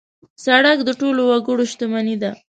سړک 0.45 0.77
د 0.83 0.89
ټولو 1.01 1.21
وګړو 1.29 1.63
شتمني 1.71 2.15
ده. 2.21 2.31